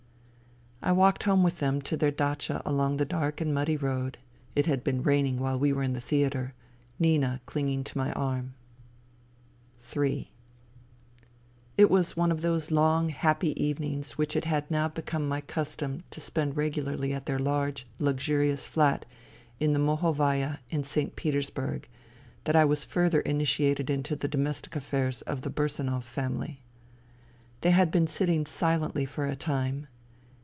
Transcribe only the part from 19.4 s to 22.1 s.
in the Mohovaya in St. Petersburg,